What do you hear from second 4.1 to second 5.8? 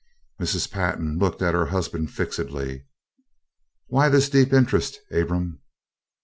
deep interest, Abram?"